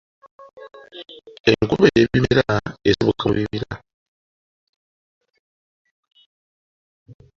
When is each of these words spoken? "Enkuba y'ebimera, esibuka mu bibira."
"Enkuba 1.51 1.85
y'ebimera, 1.95 2.45
esibuka 2.89 3.23
mu 3.29 3.33
bibira." 3.39 3.71